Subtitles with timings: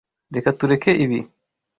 [0.35, 1.19] Reka tureke ibi.